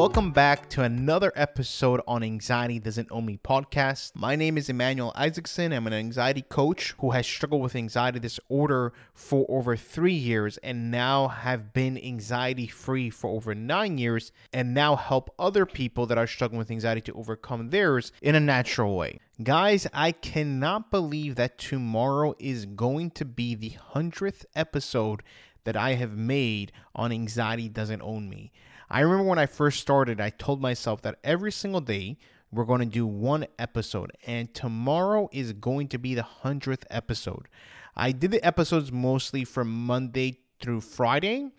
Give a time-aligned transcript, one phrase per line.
[0.00, 4.12] welcome back to another episode on Anxiety Doesn't Own Me podcast.
[4.14, 5.74] My name is Emmanuel Isaacson.
[5.74, 10.90] I'm an anxiety coach who has struggled with anxiety disorder for over three years and
[10.90, 16.16] now have been anxiety free for over nine years and now help other people that
[16.16, 19.20] are struggling with anxiety to overcome theirs in a natural way.
[19.42, 25.22] Guys, I cannot believe that tomorrow is going to be the 100th episode
[25.64, 28.50] that I have made on Anxiety Doesn't Own Me.
[28.92, 32.18] I remember when I first started, I told myself that every single day
[32.50, 37.46] we're going to do one episode, and tomorrow is going to be the 100th episode.
[37.94, 41.52] I did the episodes mostly from Monday through Friday,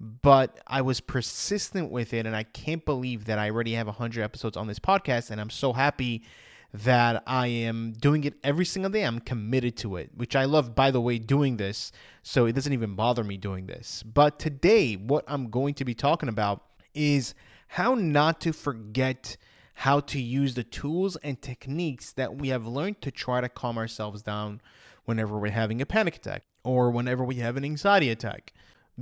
[0.00, 4.20] but I was persistent with it, and I can't believe that I already have 100
[4.24, 6.24] episodes on this podcast, and I'm so happy
[6.74, 9.04] that I am doing it every single day.
[9.04, 11.92] I'm committed to it, which I love, by the way, doing this.
[12.22, 14.02] So it doesn't even bother me doing this.
[14.02, 17.34] But today, what I'm going to be talking about is
[17.68, 19.36] how not to forget
[19.74, 23.78] how to use the tools and techniques that we have learned to try to calm
[23.78, 24.60] ourselves down
[25.04, 28.52] whenever we're having a panic attack or whenever we have an anxiety attack.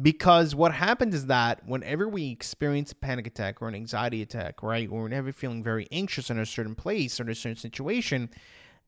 [0.00, 4.62] Because what happens is that whenever we experience a panic attack or an anxiety attack,
[4.62, 8.30] right, or whenever feeling very anxious in a certain place or in a certain situation,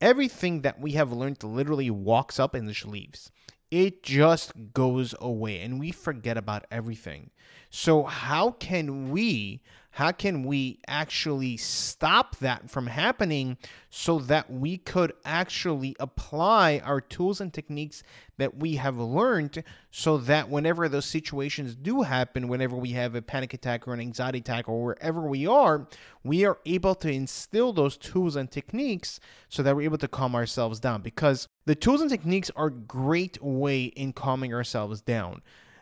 [0.00, 3.30] everything that we have learned literally walks up and just leaves
[3.70, 7.30] it just goes away and we forget about everything.
[7.70, 9.60] So how can we
[9.96, 13.56] how can we actually stop that from happening
[13.88, 18.02] so that we could actually apply our tools and techniques
[18.36, 23.22] that we have learned so that whenever those situations do happen, whenever we have a
[23.22, 25.88] panic attack or an anxiety attack or wherever we are,
[26.22, 30.34] we are able to instill those tools and techniques so that we're able to calm
[30.34, 35.40] ourselves down because the tools and techniques are a great way in calming ourselves down.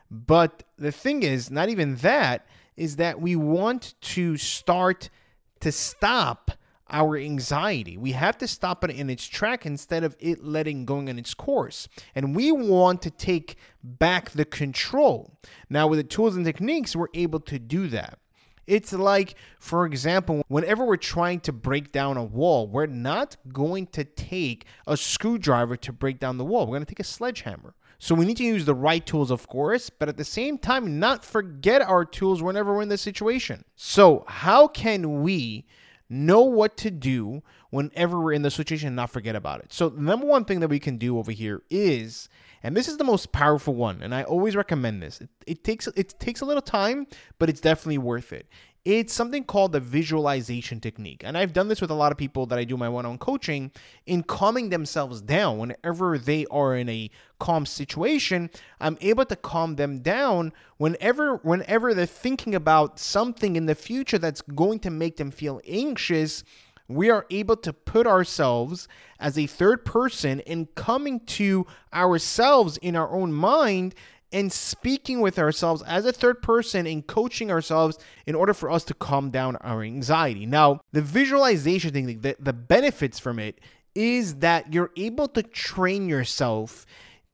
[0.08, 2.46] But the thing is, not even that
[2.76, 5.10] is that we want to start
[5.60, 6.50] to stop
[6.90, 7.96] our anxiety.
[7.96, 11.34] We have to stop it in its track instead of it letting going in its
[11.34, 11.88] course.
[12.14, 15.38] And we want to take back the control.
[15.70, 18.18] Now, with the tools and techniques, we're able to do that.
[18.66, 23.86] It's like, for example, whenever we're trying to break down a wall, we're not going
[23.88, 26.66] to take a screwdriver to break down the wall.
[26.66, 27.74] We're going to take a sledgehammer.
[28.04, 30.98] So we need to use the right tools, of course, but at the same time,
[30.98, 33.64] not forget our tools whenever we're in this situation.
[33.76, 35.64] So, how can we
[36.10, 39.72] know what to do whenever we're in the situation and not forget about it?
[39.72, 42.28] So, the number one thing that we can do over here is,
[42.62, 45.22] and this is the most powerful one, and I always recommend this.
[45.22, 47.06] It, it takes it takes a little time,
[47.38, 48.46] but it's definitely worth it.
[48.84, 51.22] It's something called the visualization technique.
[51.24, 53.16] And I've done this with a lot of people that I do my one on
[53.16, 53.70] coaching
[54.04, 55.56] in calming themselves down.
[55.56, 58.50] Whenever they are in a calm situation,
[58.80, 64.18] I'm able to calm them down whenever whenever they're thinking about something in the future
[64.18, 66.44] that's going to make them feel anxious
[66.88, 72.94] we are able to put ourselves as a third person and coming to ourselves in
[72.94, 73.94] our own mind
[74.34, 77.96] and speaking with ourselves as a third person and coaching ourselves
[78.26, 80.44] in order for us to calm down our anxiety.
[80.44, 83.60] Now, the visualization thing, the, the benefits from it
[83.94, 86.84] is that you're able to train yourself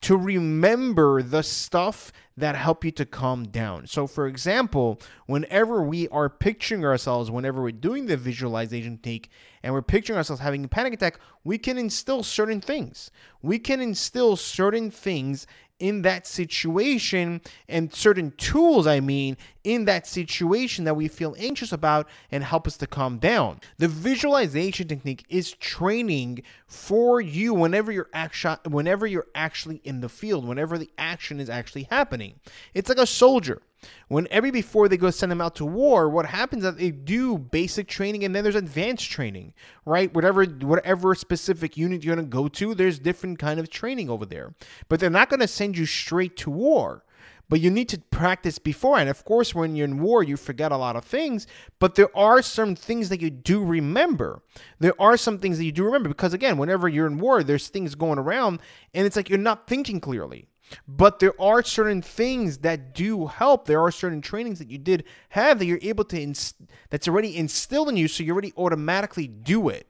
[0.03, 3.87] to remember the stuff that help you to calm down.
[3.87, 9.31] So for example, whenever we are picturing ourselves, whenever we're doing the visualization technique
[9.63, 13.11] and we're picturing ourselves having a panic attack, we can instill certain things.
[13.41, 15.47] We can instill certain things
[15.81, 21.73] in that situation and certain tools, I mean, in that situation that we feel anxious
[21.73, 23.61] about and help us to calm down.
[23.79, 30.09] The visualization technique is training for you whenever you're actually whenever you're actually in the
[30.09, 32.35] field, whenever the action is actually happening.
[32.75, 33.61] It's like a soldier.
[34.09, 37.39] When every before they go send them out to war, what happens is they do
[37.39, 39.55] basic training and then there's advanced training,
[39.85, 40.13] right?
[40.13, 44.55] Whatever whatever specific unit you're gonna go to, there's different kind of training over there.
[44.89, 47.05] But they're not gonna send you straight to war
[47.51, 48.99] but you need to practice before.
[48.99, 51.49] And of course, when you're in war, you forget a lot of things,
[51.81, 54.41] but there are some things that you do remember.
[54.79, 57.69] There are some things that you do remember because, again, whenever you're in war, there's
[57.69, 58.61] things going around
[58.95, 60.47] and it's like you're not thinking clearly.
[60.87, 63.67] But there are certain things that do help.
[63.67, 66.57] There are certain trainings that you did have that you're able to, inst-
[66.91, 69.87] that's already instilled in you, so you already automatically do it.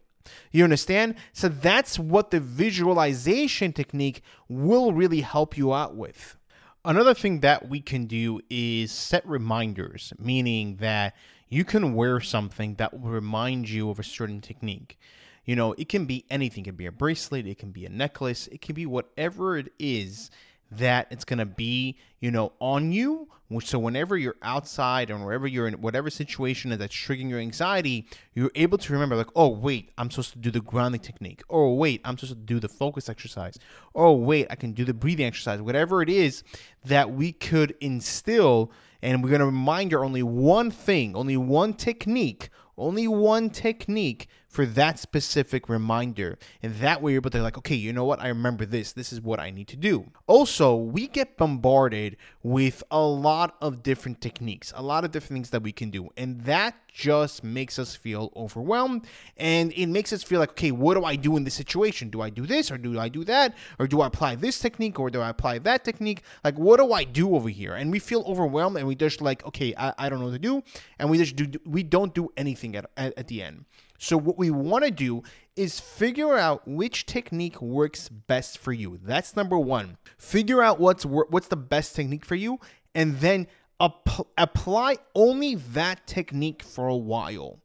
[0.52, 1.16] You understand?
[1.32, 6.36] So that's what the visualization technique will really help you out with.
[6.84, 11.14] Another thing that we can do is set reminders, meaning that
[11.48, 14.98] you can wear something that will remind you of a certain technique.
[15.44, 17.90] You know, it can be anything, it can be a bracelet, it can be a
[17.90, 20.30] necklace, it can be whatever it is
[20.70, 23.28] that it's going to be, you know, on you
[23.62, 28.52] So whenever you're outside and wherever you're in whatever situation that's triggering your anxiety, you're
[28.54, 31.42] able to remember like, oh wait, I'm supposed to do the grounding technique.
[31.48, 33.58] Or wait, I'm supposed to do the focus exercise.
[33.92, 35.60] Oh wait, I can do the breathing exercise.
[35.60, 36.44] Whatever it is
[36.84, 38.70] that we could instill
[39.02, 44.28] and we're going to remind you only one thing, only one technique, only one technique
[44.50, 46.36] for that specific reminder.
[46.60, 48.20] And that way you're able to like, okay, you know what?
[48.20, 48.92] I remember this.
[48.92, 50.10] This is what I need to do.
[50.26, 55.50] Also, we get bombarded with a lot of different techniques, a lot of different things
[55.50, 56.10] that we can do.
[56.16, 59.06] And that just makes us feel overwhelmed.
[59.36, 62.10] And it makes us feel like, okay, what do I do in this situation?
[62.10, 63.54] Do I do this or do I do that?
[63.78, 66.22] Or do I apply this technique or do I apply that technique?
[66.42, 67.74] Like, what do I do over here?
[67.74, 70.40] And we feel overwhelmed and we just like, okay, I, I don't know what to
[70.40, 70.64] do.
[70.98, 73.66] And we just do, we don't do anything at, at, at the end.
[74.02, 75.22] So, what we want to do
[75.56, 78.98] is figure out which technique works best for you.
[79.02, 79.98] That's number one.
[80.16, 82.58] Figure out what's what's the best technique for you,
[82.94, 83.46] and then
[83.78, 87.58] ap- apply only that technique for a while.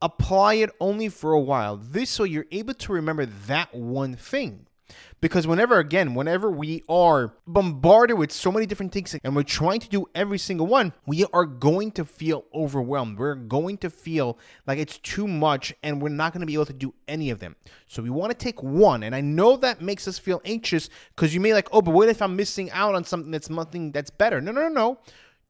[0.00, 1.76] Apply it only for a while.
[1.76, 4.68] This way, you're able to remember that one thing.
[5.22, 9.78] Because whenever, again, whenever we are bombarded with so many different things and we're trying
[9.78, 13.20] to do every single one, we are going to feel overwhelmed.
[13.20, 14.36] We're going to feel
[14.66, 17.38] like it's too much and we're not going to be able to do any of
[17.38, 17.54] them.
[17.86, 19.04] So we want to take one.
[19.04, 22.08] And I know that makes us feel anxious because you may like, oh, but what
[22.08, 24.40] if I'm missing out on something that's nothing that's better?
[24.40, 24.98] No, no, no, no.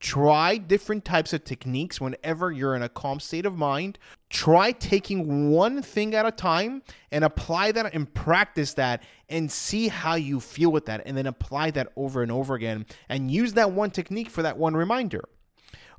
[0.02, 4.00] Try different types of techniques whenever you're in a calm state of mind.
[4.30, 6.82] Try taking one thing at a time
[7.12, 11.02] and apply that and practice that and see how you feel with that.
[11.06, 14.58] And then apply that over and over again and use that one technique for that
[14.58, 15.22] one reminder.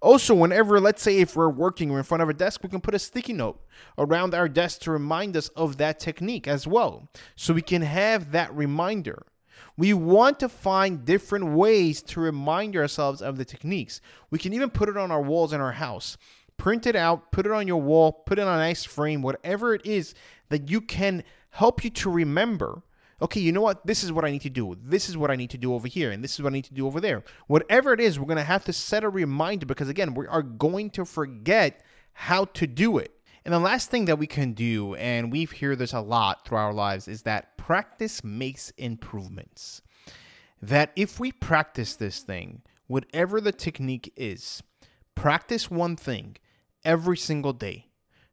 [0.01, 2.81] Also, whenever, let's say, if we're working or in front of a desk, we can
[2.81, 3.65] put a sticky note
[3.97, 7.07] around our desk to remind us of that technique as well.
[7.37, 9.25] So we can have that reminder.
[9.77, 14.01] We want to find different ways to remind ourselves of the techniques.
[14.29, 16.17] We can even put it on our walls in our house.
[16.57, 19.73] Print it out, put it on your wall, put it on a nice frame, whatever
[19.73, 20.13] it is
[20.49, 22.83] that you can help you to remember.
[23.21, 23.85] Okay, you know what?
[23.87, 24.77] This is what I need to do.
[24.81, 26.65] This is what I need to do over here, and this is what I need
[26.65, 27.23] to do over there.
[27.47, 30.41] Whatever it is, we're going to have to set a reminder because, again, we are
[30.41, 31.81] going to forget
[32.13, 33.11] how to do it.
[33.45, 36.57] And the last thing that we can do, and we've heard this a lot through
[36.57, 39.81] our lives, is that practice makes improvements.
[40.61, 44.63] That if we practice this thing, whatever the technique is,
[45.13, 46.37] practice one thing
[46.85, 47.87] every single day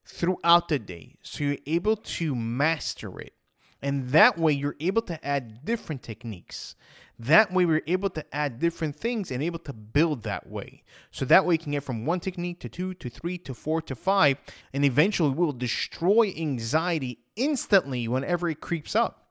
[0.05, 3.35] throughout the day so you're able to master it.
[3.83, 6.75] And that way, you're able to add different techniques.
[7.19, 10.83] That way, we're able to add different things and able to build that way.
[11.11, 13.83] So that way, you can get from one technique to two to three to four
[13.83, 14.39] to five,
[14.73, 19.29] and eventually, we'll destroy anxiety instantly whenever it creeps up.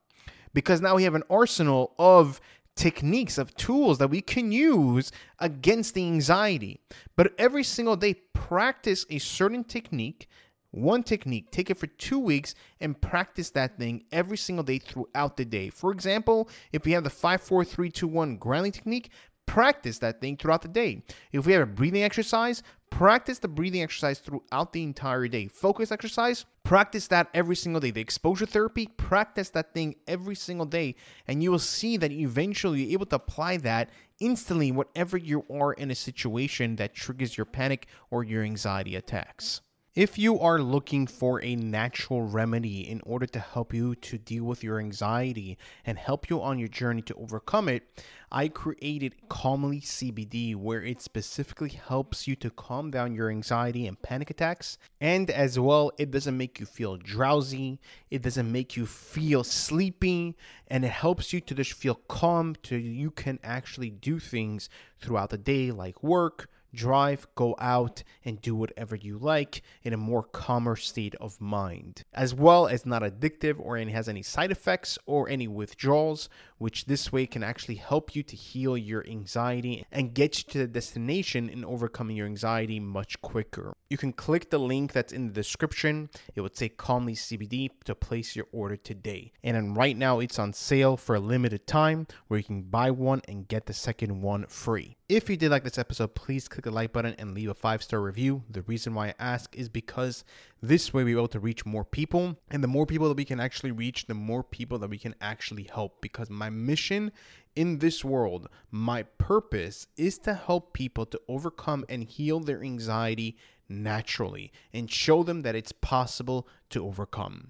[0.53, 2.41] Because now we have an arsenal of
[2.75, 6.79] techniques, of tools that we can use against the anxiety.
[7.15, 10.27] But every single day, practice a certain technique
[10.71, 15.37] one technique, take it for two weeks and practice that thing every single day throughout
[15.37, 15.69] the day.
[15.69, 19.09] For example, if we have the 5 4 3 2 1 grounding technique,
[19.49, 21.01] practice that thing throughout the day.
[21.31, 22.61] If we have a breathing exercise,
[22.91, 25.47] practice the breathing exercise throughout the entire day.
[25.47, 27.89] Focus exercise, practice that every single day.
[27.89, 30.95] The exposure therapy, practice that thing every single day.
[31.27, 33.89] And you will see that eventually you're able to apply that
[34.19, 39.61] instantly whenever you are in a situation that triggers your panic or your anxiety attacks.
[39.99, 44.45] If you are looking for a natural remedy in order to help you to deal
[44.45, 47.83] with your anxiety and help you on your journey to overcome it,
[48.31, 54.01] I created Calmli CBD, where it specifically helps you to calm down your anxiety and
[54.01, 54.77] panic attacks.
[55.01, 60.37] And as well, it doesn't make you feel drowsy, it doesn't make you feel sleepy,
[60.69, 64.69] and it helps you to just feel calm so you can actually do things
[65.01, 69.97] throughout the day, like work drive, go out, and do whatever you like in a
[69.97, 74.51] more calmer state of mind, as well as not addictive or any has any side
[74.51, 79.85] effects or any withdrawals, which this way can actually help you to heal your anxiety
[79.91, 83.75] and get you to the destination in overcoming your anxiety much quicker.
[83.89, 86.11] You can click the link that's in the description.
[86.35, 89.31] It would say Calmli CBD to place your order today.
[89.43, 93.23] And right now it's on sale for a limited time where you can buy one
[93.27, 94.97] and get the second one free.
[95.09, 97.81] If you did like this episode, please click the like button and leave a five
[97.81, 98.43] star review.
[98.47, 100.23] The reason why I ask is because
[100.61, 102.37] this way we're able to reach more people.
[102.51, 105.15] And the more people that we can actually reach, the more people that we can
[105.19, 105.99] actually help.
[105.99, 107.11] Because my mission
[107.55, 113.35] in this world, my purpose is to help people to overcome and heal their anxiety
[113.69, 117.49] naturally and show them that it's possible to overcome.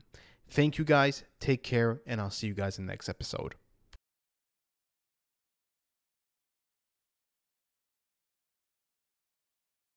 [0.49, 1.23] Thank you guys.
[1.39, 3.55] Take care, and I'll see you guys in the next episode.